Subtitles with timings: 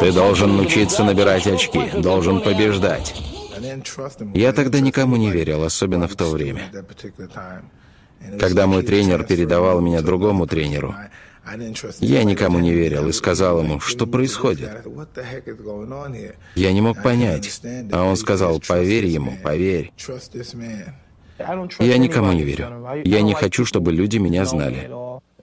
[0.00, 3.14] Ты должен научиться набирать очки, должен побеждать.
[4.34, 6.70] Я тогда никому не верил, особенно в то время.
[8.38, 10.94] Когда мой тренер передавал меня другому тренеру,
[12.00, 14.70] я никому не верил и сказал ему, что происходит.
[16.54, 17.60] Я не мог понять,
[17.92, 19.92] а он сказал, поверь ему, поверь.
[21.78, 22.86] Я никому не верю.
[23.04, 24.90] Я не хочу, чтобы люди меня знали.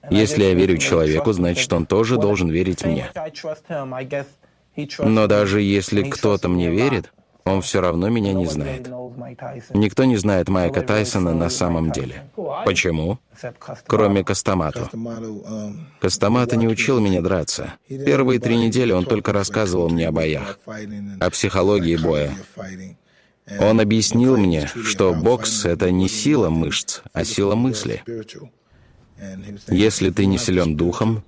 [0.10, 3.10] Если я верю человеку, значит, он тоже должен верить мне.
[5.00, 7.12] Но даже если кто-то мне верит,
[7.46, 8.88] он все равно меня не знает.
[9.74, 12.24] Никто не знает Майка Тайсона на самом деле.
[12.66, 13.20] Почему?
[13.86, 14.90] Кроме Костомату.
[16.00, 17.74] Костомата не учил меня драться.
[17.88, 20.60] Первые три недели он только рассказывал мне о боях,
[21.20, 22.34] о психологии боя.
[23.60, 28.02] Он объяснил мне, что бокс— это не сила мышц, а сила мысли.
[29.70, 31.24] Если ты не силен духом,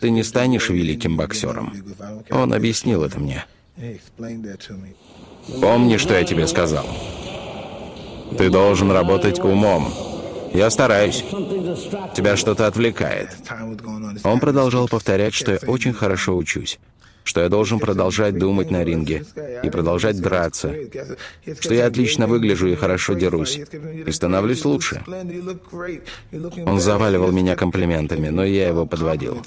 [0.00, 1.74] ты не станешь великим боксером.
[2.30, 3.44] Он объяснил это мне.
[5.60, 6.86] Помни, что я тебе сказал.
[8.36, 9.92] Ты должен работать умом.
[10.52, 11.24] Я стараюсь.
[12.14, 13.36] Тебя что-то отвлекает.
[14.24, 16.78] Он продолжал повторять, что я очень хорошо учусь
[17.28, 19.22] что я должен продолжать думать на ринге
[19.62, 20.74] и продолжать драться,
[21.60, 23.60] что я отлично выгляжу и хорошо дерусь,
[24.06, 25.04] и становлюсь лучше.
[26.64, 29.44] Он заваливал меня комплиментами, но я его подводил.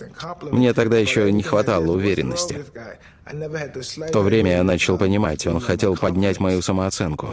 [0.51, 2.63] Мне тогда еще не хватало уверенности.
[3.25, 7.29] В то время я начал понимать, он хотел поднять мою самооценку.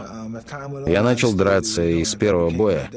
[0.87, 2.91] Я начал драться, и с первого боя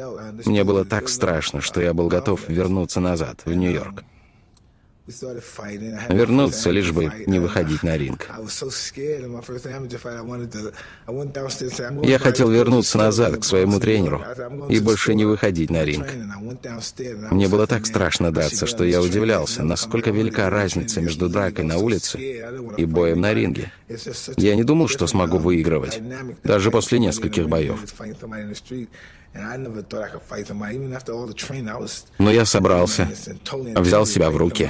[0.46, 4.06] мне было так страшно, что я был готов вернуться назад, в Нью-Йорк.
[6.10, 8.30] Вернуться, лишь бы не выходить на ринг.
[12.04, 14.24] Я хотел вернуться назад к своему тренеру
[14.70, 16.08] и больше не выходить на ринг.
[17.32, 22.20] Мне было так страшно драться, что я удивлялся, насколько велика разница между дракой на улице
[22.78, 23.72] и боем на ринге.
[24.38, 26.02] Я не думал, что смогу выигрывать,
[26.44, 27.80] даже после нескольких боев.
[32.18, 33.08] Но я собрался,
[33.76, 34.70] взял себя в руки.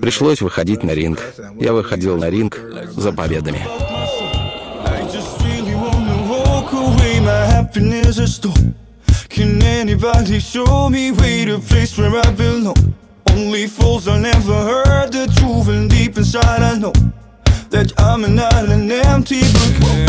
[0.00, 1.20] Пришлось выходить на ринг.
[1.58, 2.58] Я выходил на ринг
[2.96, 3.66] за победами.
[9.30, 12.94] Can anybody show me way to place where I belong?
[13.30, 16.92] Only fools have never heard the truth, and deep inside I know
[17.70, 18.38] that I'm an
[18.92, 20.04] empty book.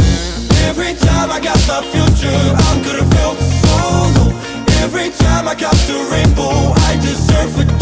[1.76, 2.30] my future
[2.68, 3.76] I'm gonna feel so
[4.16, 4.32] low
[4.84, 7.75] Every time I catch the rainbow I deserve a.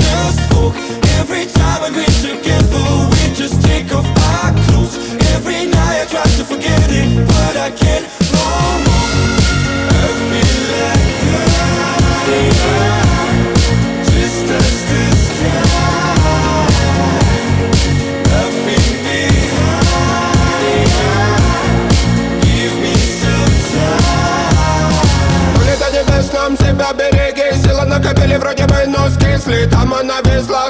[29.34, 30.63] скисли Там она везла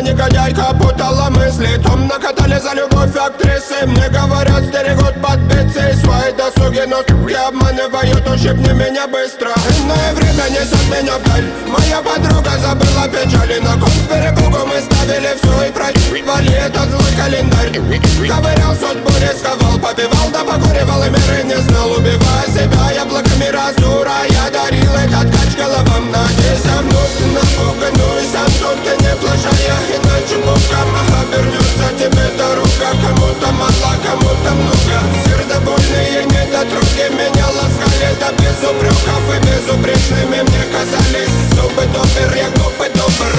[0.00, 1.80] дума Негодяйка путала мысли.
[1.82, 3.86] Том накатали за любовь актрисы.
[3.86, 9.50] Мне говорят, стерегут подбиться Свои досуги, но суки обманывают Ущипни меня быстро.
[9.78, 13.58] Иное время несет меня вдаль Моя подруга забыла печали.
[13.60, 17.72] На кон с перепугу мы ставили все И проебали этот злой календарь.
[17.72, 21.92] Ковырял судьбу, рисковал, побивал Да покуривал и меры не знал.
[21.92, 26.10] Убивая себя яблоками разу дура Я дарил этот кач головам.
[26.10, 29.89] Надеюсь, вновь ты напуган и сам тут ты не плашая
[30.30, 38.62] Почему кому-то вернется тебе дорога Кому-то мало, кому-то много Сердобольные недотруги меня ласкали да без
[38.62, 43.32] упреков и безупречными мне казались Зубы добр, я губы добр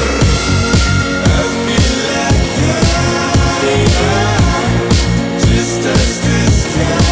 [5.39, 7.10] Just as this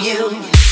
[0.00, 0.71] you.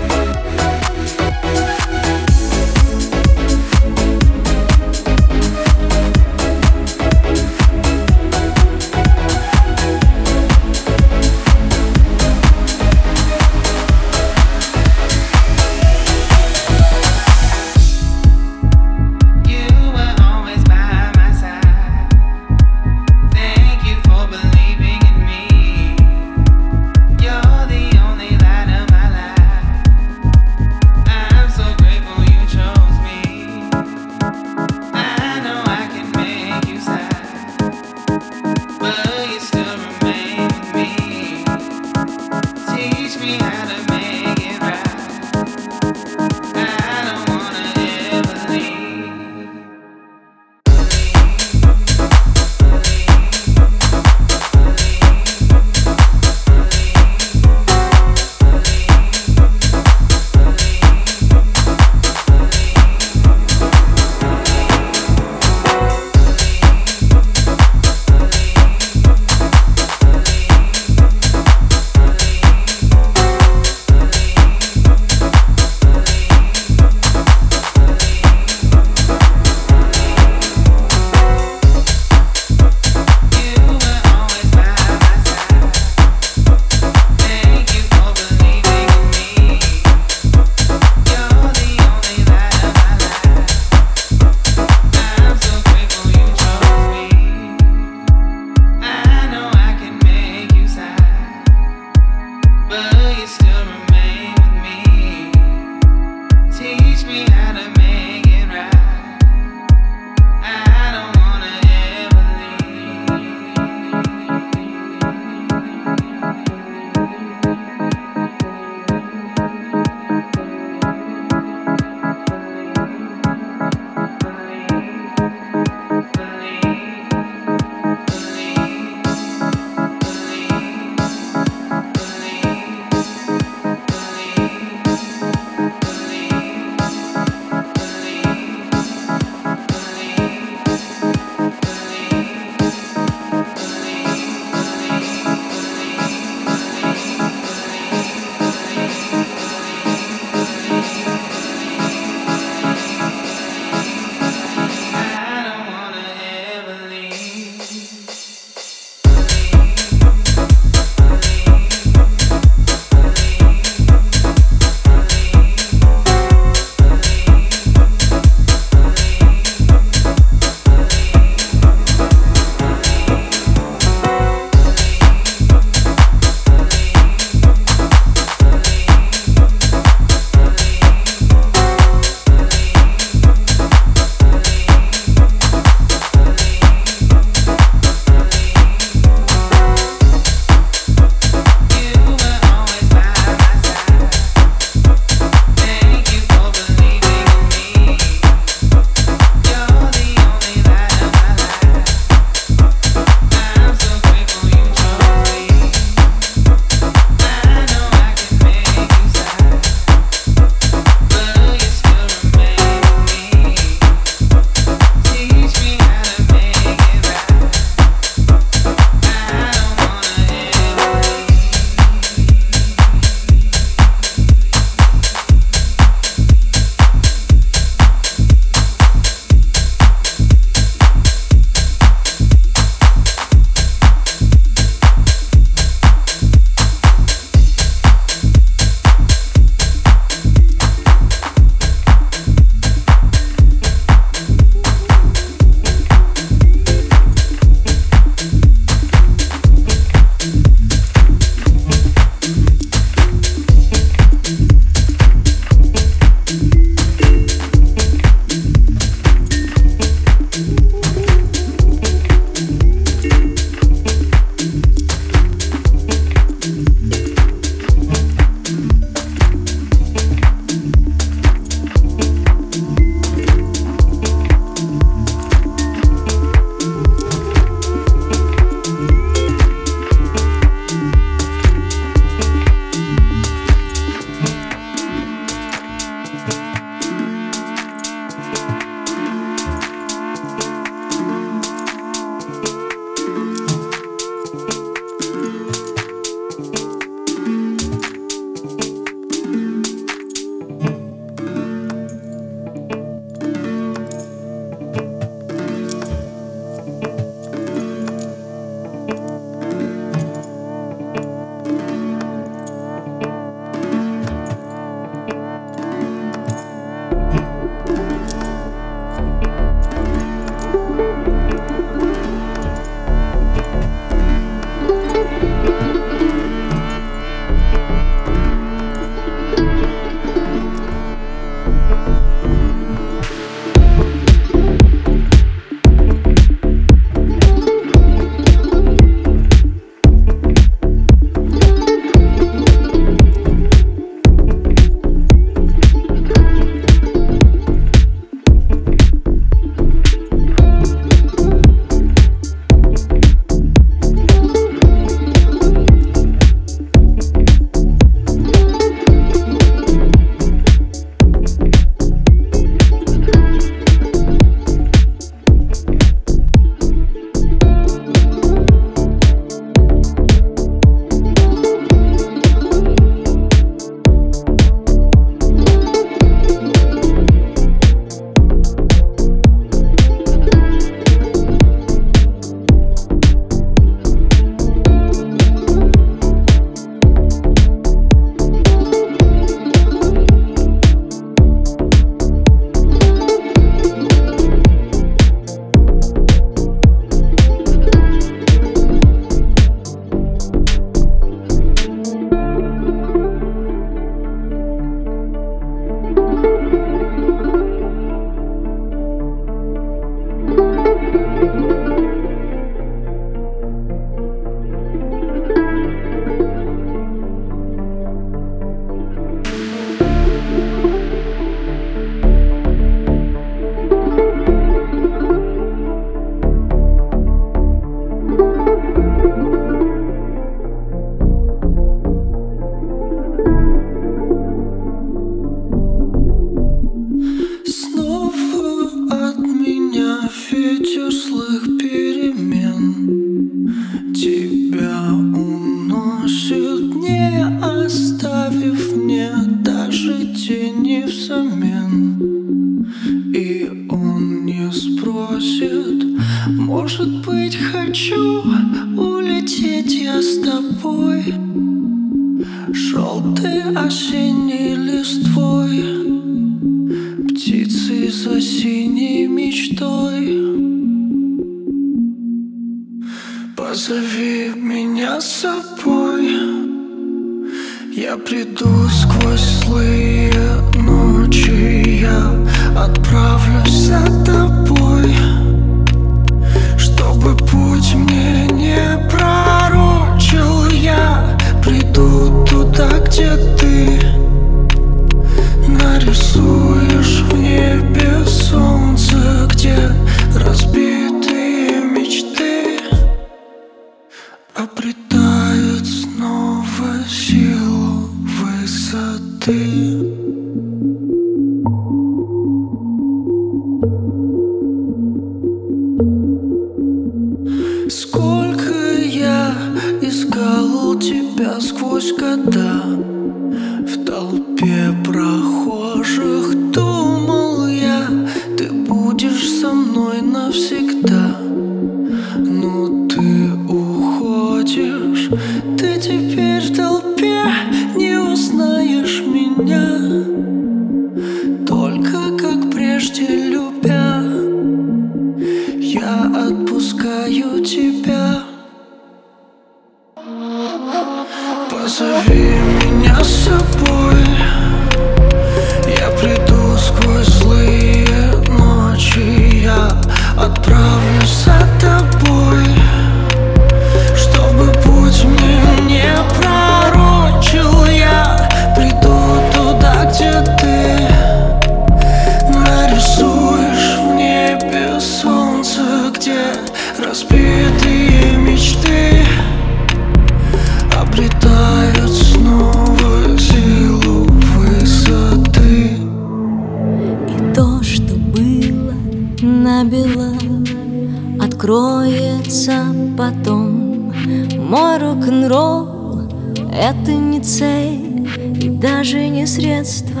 [593.08, 593.92] Потом.
[594.38, 596.08] Мой рок-н-ролл—
[596.52, 598.08] это не цель
[598.40, 600.00] и даже не средство.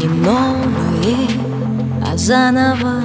[0.00, 1.28] Не новые,
[2.04, 3.02] а заново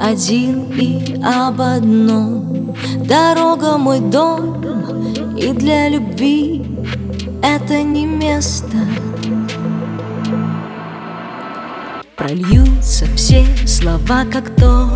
[0.00, 2.74] один и об одном.
[3.06, 4.62] Дорога мой дом,
[5.36, 6.64] и для любви
[7.42, 8.76] это не место.
[12.16, 14.87] Прольются все слова, как там,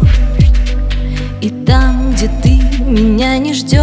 [2.22, 2.50] где ты
[2.85, 3.80] меня не ждешь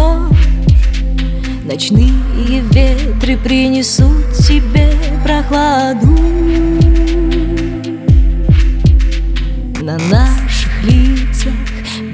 [1.64, 6.06] Ночные ветры принесут тебе прохладу.
[9.82, 11.52] На наших лицах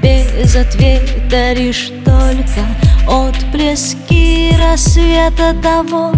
[0.03, 2.67] без ответа Лишь только
[3.09, 6.13] отблески рассвета того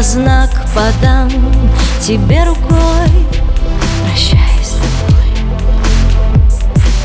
[0.00, 1.28] Знак подам
[2.00, 3.10] тебе рукой
[4.04, 5.24] Прощай с тобой.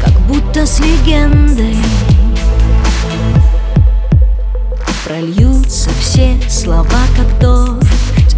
[0.05, 1.75] Как будто с легендой
[5.03, 6.85] Прольются все слова,
[7.17, 8.35] как дождь.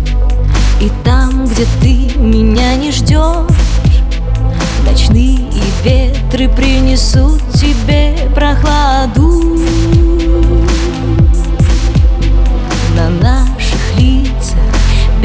[0.79, 3.51] И там, где ты меня не ждешь
[4.85, 5.49] Ночные
[5.83, 7.44] ветры принесут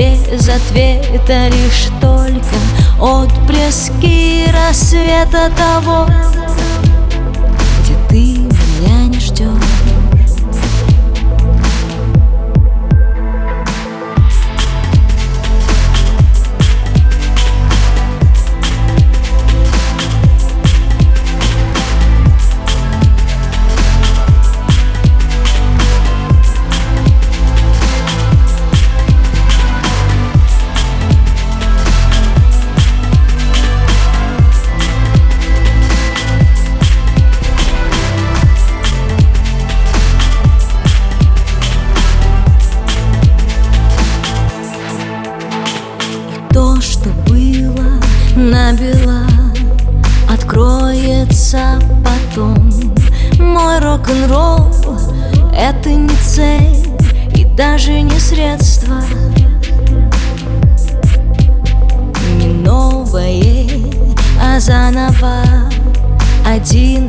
[0.01, 2.57] без ответа Лишь только
[2.99, 6.07] отблески рассвета того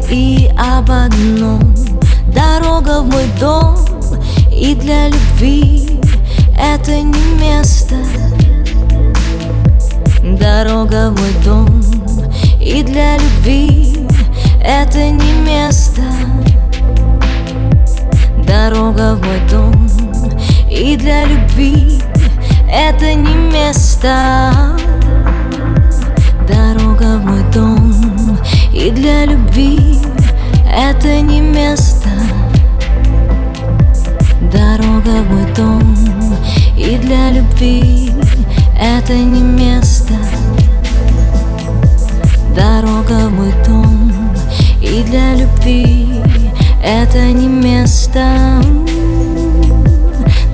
[0.09, 1.73] и об одном.
[2.27, 3.75] Дорога в мой дом
[4.51, 5.99] И для любви
[6.57, 7.95] это не место.
[10.23, 11.83] Дорога в мой дом
[12.59, 14.07] И для любви
[14.63, 16.01] это не место.
[18.47, 19.89] Дорога в мой дом
[20.69, 22.01] И для любви
[22.69, 24.80] это не место
[28.81, 29.99] И для любви
[30.75, 32.09] это не место.
[34.51, 35.95] Дорога в мой дом.
[36.75, 38.11] И для любви
[38.81, 40.15] это не место.
[42.55, 44.11] Дорога в мой дом.
[44.81, 46.07] И для любви
[46.83, 48.63] это не место.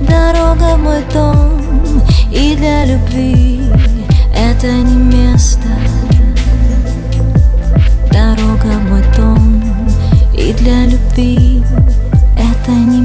[0.06, 2.02] Дорога в мой дом.
[2.30, 3.62] И для любви
[4.36, 5.57] это не место
[8.38, 9.62] Дорога в мой дом
[10.32, 11.60] И для любви
[12.36, 13.00] это не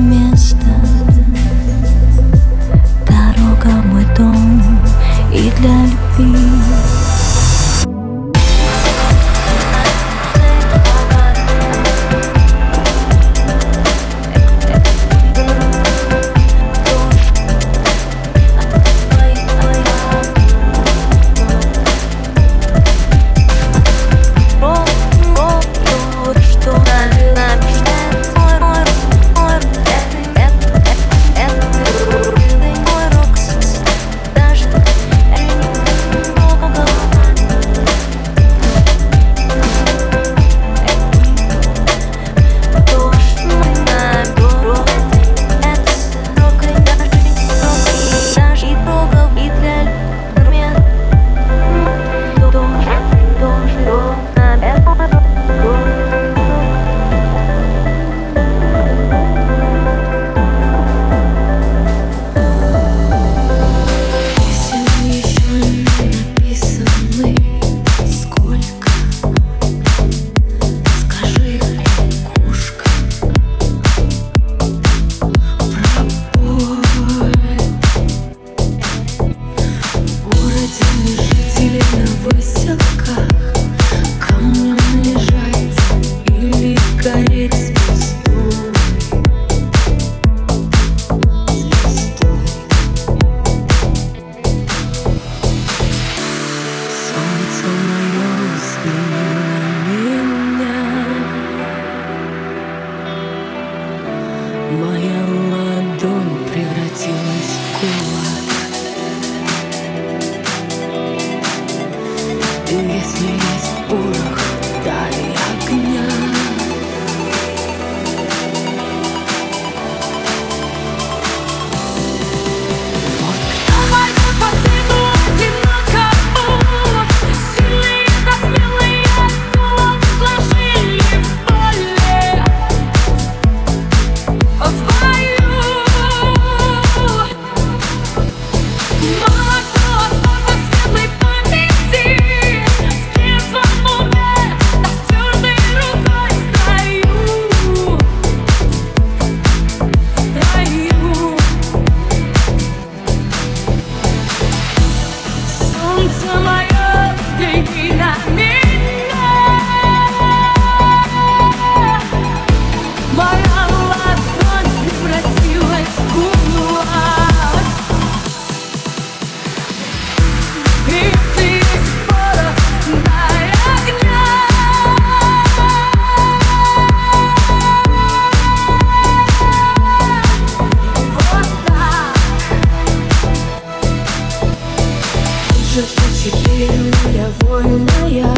[187.39, 188.33] довольная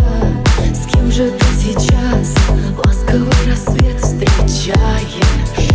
[1.12, 2.36] же ты сейчас
[2.78, 5.75] ласковый рассвет встречаешь?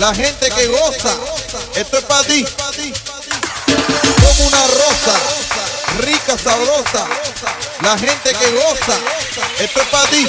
[0.00, 1.14] La gente que goza,
[1.76, 2.42] esto es para ti.
[4.22, 5.14] Como una rosa,
[5.98, 7.06] rica, sabrosa,
[7.82, 8.98] la gente que goza,
[9.58, 10.26] esto es para ti.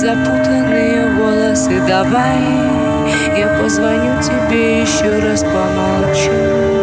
[0.00, 1.78] Запутанные волосы.
[1.86, 2.38] Давай,
[3.36, 6.79] я позвоню тебе еще раз помолчу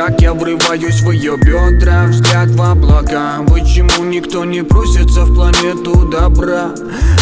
[0.00, 3.44] натощак Я врываюсь в ее бедра, взгляд в облака.
[3.48, 6.70] Почему никто не просится в планету добра?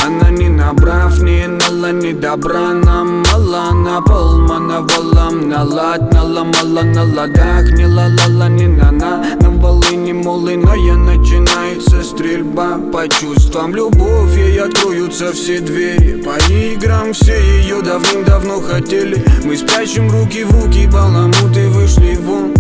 [0.07, 2.73] Она не набрав, не нала, не добра.
[2.73, 9.37] Нам мало, на пол валам Налад, наломала на ладах Не ла-ла-ла, не на-на.
[9.41, 13.75] На волыне молыная начинается стрельба По чувствам.
[13.75, 16.23] Любовь ей откроются все двери.
[16.23, 19.25] По играм все ее давным-давно хотели.
[19.45, 22.58] Мы спрячем руки в руки, баламуты вышли вон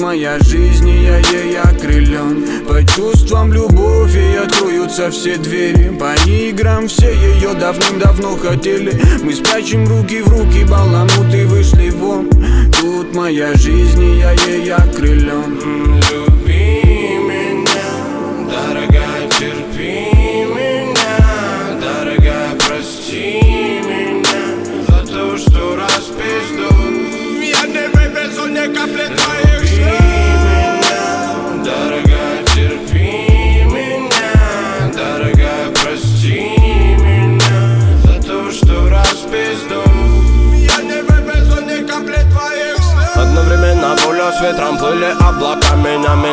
[0.00, 5.96] моя жизнь, и я ей окрылен По чувствам любовь ей откроются все двери.
[5.98, 9.00] По играм все ее давным-давно хотели.
[9.22, 12.30] Мы спрячем руки в руки, баламуты вышли вон.
[12.80, 16.59] Тут моя жизнь, и я ей окрылен Люби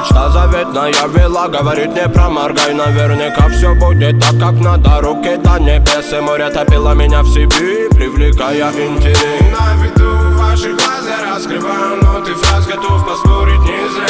[0.08, 2.74] мечта заветная вела Говорит не проморгай.
[2.74, 5.02] Наверняка все будет так, как надо.
[5.02, 9.18] Руки до небес и море топило меня в себе Привлекая интерес.
[9.52, 14.08] На виду ваших глаз я раскрываю ноты фраз Готов поспорить не зря.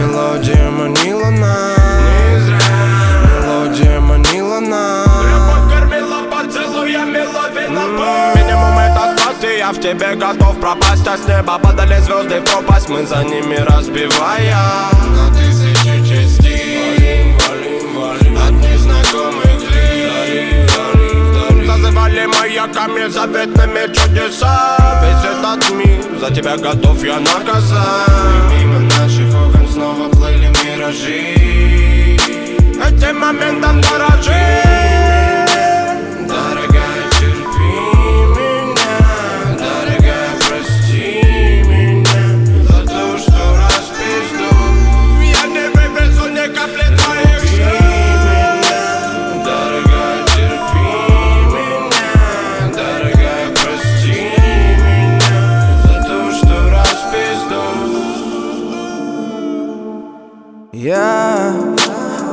[0.00, 1.79] Мелодия манила нас
[9.60, 12.88] я в тебе готов пропасть А с неба падали звезды в пропасть.
[12.88, 14.56] Мы за ними разбивая.
[15.14, 16.78] На тысячи частей.
[16.78, 20.70] Валим, валим, валим От незнакомых лиц
[21.66, 24.78] Зазывали маяками заветными чудеса.
[25.02, 28.08] Весь этот мир за тебя готов я наказать
[28.50, 31.36] Мимо наших окон снова плыли миражи.
[32.82, 35.29] Этим моментом дорожи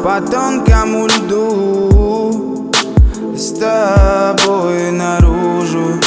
[0.07, 2.71] по тонкому льду
[3.35, 5.99] С тобой наружу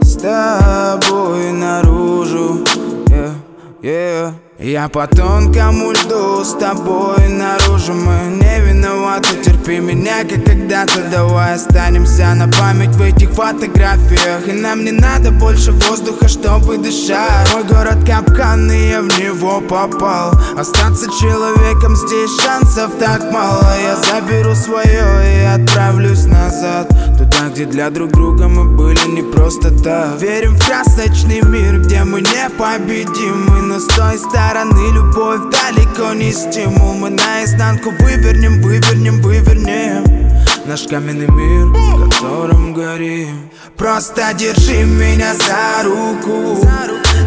[0.00, 2.64] С тобой наружу
[3.08, 3.34] yeah,
[3.82, 4.32] yeah.
[4.60, 11.02] Я по тонкому льду с тобой наружу Мы не виноваты, терпи меня, как когда-то.
[11.10, 14.48] Давай останемся на память в этих фотографиях.
[14.48, 17.52] И нам не надо больше воздуха, чтобы дышать.
[17.54, 20.32] Мой город капкан, и я в него попал.
[20.56, 23.66] Остаться человеком здесь шансов так мало.
[23.82, 26.88] Я заберу свое и отправлюсь назад.
[27.18, 30.20] Туда, где для друг друга мы были не просто так.
[30.20, 33.62] Верим в красочный мир, где мы непобедимы.
[33.62, 36.94] Но с той стороны любовь далеко не стимул.
[36.94, 43.50] Мы наизнанку вывернем, вывернем, вывернем Наш каменный мир, в котором горим.
[43.76, 46.66] Просто держи меня за руку.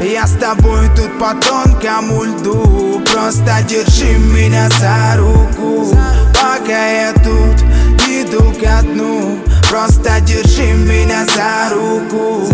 [0.02, 3.02] Я с тобой тут по тонкому льду.
[3.12, 5.96] Просто держи меня за руку.
[6.34, 7.62] Пока я тут
[8.08, 9.38] иду ко дну.
[9.70, 12.50] Просто держи меня за руку.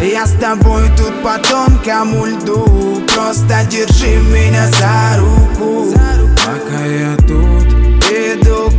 [0.00, 3.02] Я с тобой тут по тонкому льду.
[3.14, 5.92] Просто держи меня за руку.
[6.36, 7.41] Пока я тут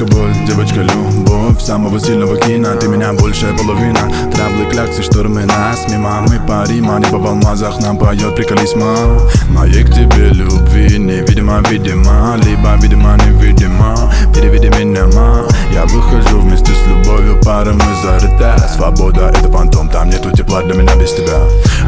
[0.00, 4.00] Девочка боль, девочка любовь Самого сильного кино, ты меня большая половина.
[4.32, 6.24] Траблы, кляксы, штормы нас мимо.
[6.26, 8.96] Мы парим, а небо в алмазах нам поет Приколись, ма
[9.50, 12.36] Моей к тебе любви Невидимо, видимо.
[12.46, 13.94] Либо видимо, невидимо.
[14.34, 15.46] Переведи меня, ма.
[15.74, 20.74] Я выхожу вместе с любовью Пары мы зарыта Свобода это фантом Там нету тепла для
[20.74, 21.40] меня без тебя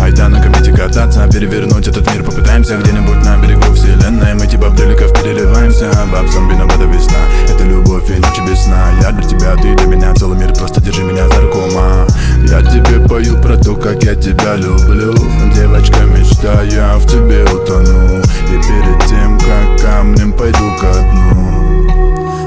[0.02, 2.24] Айда на комете кататься Перевернуть этот мир.
[2.24, 4.34] Попытаемся Где-нибудь на берегу вселенной.
[4.34, 7.18] Мы типа бреликов переливаемся Во всем виновата весна.
[7.48, 8.90] Это любовь и ночи без сна.
[9.00, 10.52] Я для тебя, ты для меня Целый мир.
[10.54, 12.06] Просто держи меня за руку, ма
[12.48, 15.14] Я тебе пою про то, как я тебя люблю.
[15.54, 18.20] Девочка, мечта, я в тебе утону.
[18.50, 21.62] И перед тем, как камнем пойду ко дну.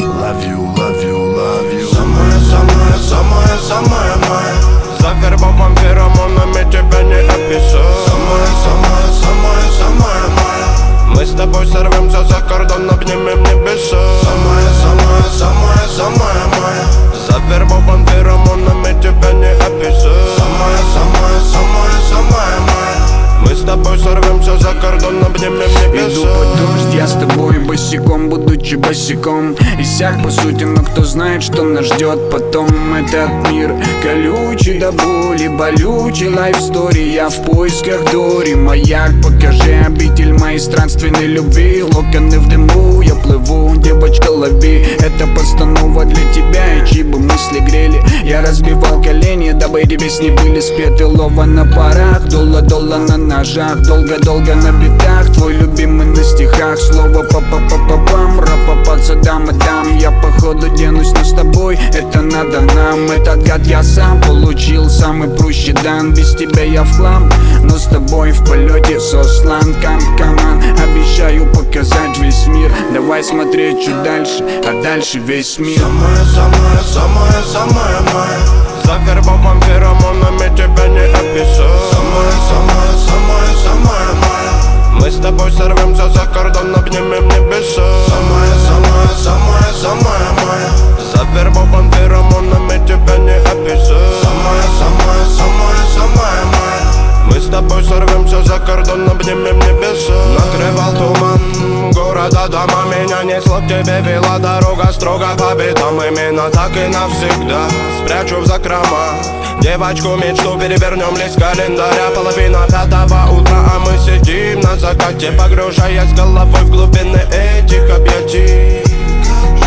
[0.02, 1.94] Love you, love you, love you.
[1.94, 7.72] Самая, самая, самая, самая моя Завербован феромонами тебя не описать
[8.06, 14.02] Самая, самая, самая, самая моя Мы с тобой сорвемся за кордон, обнимем небеса.
[14.24, 16.86] Самая, самая, самая, самая моя
[17.28, 23.05] Завербован феромонами тебя не описать Самая, самая, самая, самая моя
[23.46, 26.12] Мы с тобой сорвемся за кордон, обнимем небеса.
[26.12, 29.56] Иду под дождь, я с тобой босиком, будучи босиком.
[29.80, 32.68] Иссяк по сути, но кто знает, что нас ждет потом.
[32.96, 37.14] Этот мир колючий до боли, болючий лайф стори.
[37.14, 41.84] Я в поисках Дори, маяк, покажи обитель моей странственной любви.
[41.84, 44.88] Локоны в дыму, я плыву, девочка лови.
[45.00, 48.02] Это постанова для тебя, и чьи бы мысли грели.
[48.24, 51.06] Я разбивал колени, дабы эти песни были спеты.
[51.06, 56.78] Лова на парах, долла-долла на ножах Долго-долго на битах, твой любимый на стихах.
[56.78, 61.78] Слово па па па па пам ра-па-па цадам дам Я походу денусь, но с тобой.
[61.94, 66.14] Это надо нам Этот гад я сам получил, самый прущий дан.
[66.14, 67.30] Без тебя я в хлам,
[67.64, 72.72] но с тобой в полете сослан Кам каман, обещаю показать весь мир.
[72.94, 75.80] Давай смотреть чуть дальше, а дальше весь мир.
[75.80, 85.02] Самая, самая, самая, самая моя Завербован феромонами тебя не описать Самая, самая, самая, самая моя
[85.02, 87.82] Мы с тобой сорвемся за кордон, обнимем небеса.
[88.08, 90.72] Самая, самая, самая, самая моя
[91.16, 98.60] Завербован феромонами тебя не описать Самая, самая, самая, самая моя Мы с тобой сорвемся за
[98.60, 100.14] кордон, обнимем небеса.
[100.38, 106.76] Накрывал туман города дома Меня несло к тебе, вела дорога строго по битам Именно так
[106.76, 107.68] и навсегда
[108.00, 109.14] спрячу в закрома.
[109.62, 112.10] Девочку мечту перевернем лист календаря.
[112.14, 118.84] Половина пятого утра, а мы сидим на закате Погружаясь головой в глубины этих объятий.
[119.24, 119.58] Как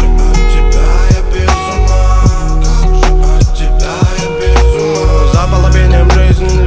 [6.12, 6.17] же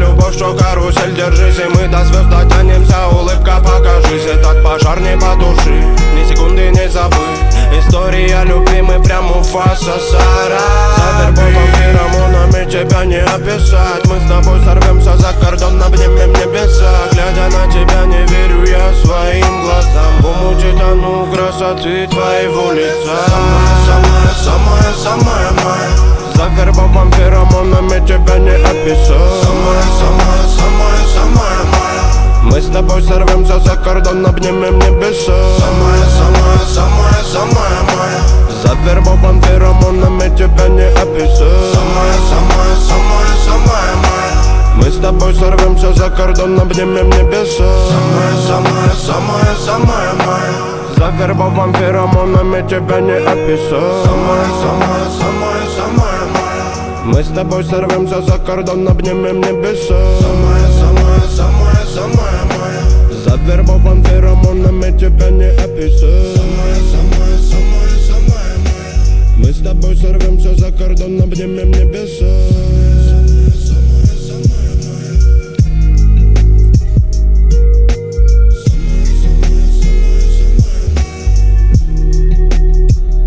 [0.02, 5.86] любовь, что карусель Держись, и мы до звезд дотянемся Улыбка, покажись, этот пожар не потуши.
[6.16, 7.42] Ни секунды не забыть
[7.78, 10.60] История любви, мы прям у фаса Сара
[10.98, 14.06] Завербован феромонами тебя не описать.
[14.06, 19.64] Мы с тобой сорвемся за кордон, обнимем небеса Глядя на тебя не верю я своим
[19.64, 20.22] глазам.
[20.22, 28.50] В умуте тону красоты твоего лица Самая, самая, самая, самая моя Завербован феромонами тебя не
[28.50, 32.02] описать Самая, самая, самая, самая моя
[32.44, 35.38] мы с тобой сорвемся за кордон, обнимем небеса.
[35.60, 38.22] Самая, самая, самая, самая моя
[38.64, 46.10] Завербован феромонами тебя не описать Самая, самая, самая, самая моя Мы с тобой сорвемся за
[46.10, 47.70] кордон, обнимем небеса.
[47.88, 56.11] Самая, самая, самая, самая моя Завербован феромонами тебя не описать Самая, самая, самая, самая
[57.12, 60.00] Мы с тобой сорвемся за кордон, обнимем небеса.
[60.22, 63.12] Самая, самая, самая, самая моя.
[63.26, 69.38] Завербован феромонами тебя не описать Самая, самая, самая, самая моя.
[69.38, 72.81] Мы с тобой сорвемся за кордон, обнимем небеса